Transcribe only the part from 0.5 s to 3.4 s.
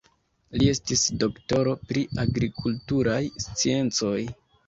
Li estis doktoro pri agrikulturaj